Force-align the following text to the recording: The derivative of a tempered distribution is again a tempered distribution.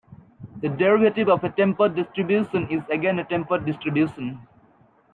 The 0.63 0.69
derivative 0.69 1.29
of 1.29 1.43
a 1.43 1.49
tempered 1.51 1.93
distribution 1.95 2.67
is 2.69 2.81
again 2.89 3.19
a 3.19 3.23
tempered 3.23 3.67
distribution. 3.67 4.39